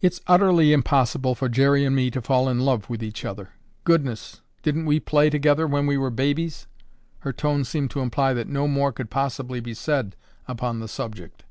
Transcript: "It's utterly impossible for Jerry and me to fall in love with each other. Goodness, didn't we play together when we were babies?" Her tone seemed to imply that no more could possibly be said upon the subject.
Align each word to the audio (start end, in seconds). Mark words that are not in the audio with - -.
"It's 0.00 0.20
utterly 0.28 0.72
impossible 0.72 1.34
for 1.34 1.48
Jerry 1.48 1.84
and 1.84 1.96
me 1.96 2.12
to 2.12 2.22
fall 2.22 2.48
in 2.48 2.60
love 2.60 2.88
with 2.88 3.02
each 3.02 3.24
other. 3.24 3.48
Goodness, 3.82 4.40
didn't 4.62 4.84
we 4.86 5.00
play 5.00 5.30
together 5.30 5.66
when 5.66 5.84
we 5.88 5.96
were 5.98 6.10
babies?" 6.10 6.68
Her 7.22 7.32
tone 7.32 7.64
seemed 7.64 7.90
to 7.90 8.02
imply 8.02 8.34
that 8.34 8.46
no 8.46 8.68
more 8.68 8.92
could 8.92 9.10
possibly 9.10 9.58
be 9.58 9.74
said 9.74 10.14
upon 10.46 10.78
the 10.78 10.86
subject. 10.86 11.42